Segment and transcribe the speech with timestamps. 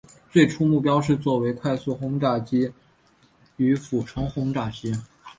[0.31, 2.73] 最初目标是作为快速轰炸机
[3.57, 4.95] 与俯冲轰炸机。